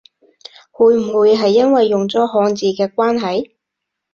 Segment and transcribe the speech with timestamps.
[0.71, 3.51] 會唔會係因為用咗漢字嘅關係？